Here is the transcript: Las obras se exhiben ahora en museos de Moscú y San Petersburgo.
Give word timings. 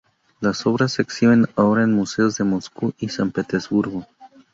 Las 0.39 0.65
obras 0.65 0.93
se 0.93 1.03
exhiben 1.03 1.47
ahora 1.55 1.83
en 1.83 1.93
museos 1.93 2.35
de 2.35 2.43
Moscú 2.43 2.91
y 2.97 3.09
San 3.09 3.29
Petersburgo. 3.29 4.07